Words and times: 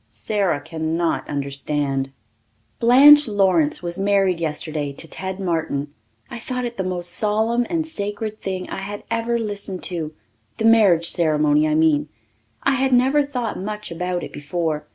'"Sara 0.25 0.59
cannot 0.59 1.29
understand. 1.29 2.11
Blanche 2.79 3.27
Lawrence 3.27 3.83
was 3.83 3.99
married 3.99 4.39
yesterday 4.39 4.91
to 4.93 5.07
Ted 5.07 5.39
Martin. 5.39 5.93
I 6.27 6.39
thought 6.39 6.65
it 6.65 6.77
the 6.77 6.83
most 6.83 7.13
solemn 7.13 7.67
and 7.69 7.85
sacred 7.85 8.41
thing 8.41 8.67
I 8.67 8.79
had 8.79 9.03
ever 9.11 9.37
listened 9.37 9.83
to 9.83 10.15
the 10.57 10.65
marriage 10.65 11.11
ceremony, 11.11 11.67
I 11.67 11.75
mean. 11.75 12.09
I 12.63 12.71
had 12.71 12.93
never 12.93 13.21
thought 13.23 13.59
much 13.59 13.91
about 13.91 14.23
it 14.23 14.33
before. 14.33 14.87